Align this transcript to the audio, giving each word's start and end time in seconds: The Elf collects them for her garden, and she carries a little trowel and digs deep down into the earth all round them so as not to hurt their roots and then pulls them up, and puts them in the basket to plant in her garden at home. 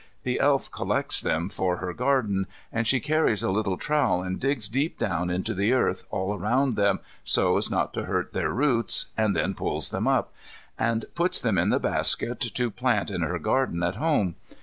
The 0.23 0.39
Elf 0.39 0.71
collects 0.71 1.21
them 1.21 1.47
for 1.49 1.77
her 1.77 1.93
garden, 1.93 2.47
and 2.73 2.87
she 2.87 2.99
carries 2.99 3.43
a 3.43 3.51
little 3.51 3.77
trowel 3.77 4.23
and 4.23 4.39
digs 4.39 4.67
deep 4.67 4.97
down 4.97 5.29
into 5.29 5.53
the 5.53 5.73
earth 5.73 6.05
all 6.09 6.35
round 6.39 6.75
them 6.75 7.01
so 7.23 7.55
as 7.55 7.69
not 7.69 7.93
to 7.93 8.05
hurt 8.05 8.33
their 8.33 8.49
roots 8.51 9.11
and 9.15 9.35
then 9.35 9.53
pulls 9.53 9.91
them 9.91 10.07
up, 10.07 10.33
and 10.79 11.05
puts 11.13 11.39
them 11.39 11.59
in 11.59 11.69
the 11.69 11.79
basket 11.79 12.39
to 12.39 12.71
plant 12.71 13.11
in 13.11 13.21
her 13.21 13.37
garden 13.37 13.83
at 13.83 13.97
home. 13.97 14.37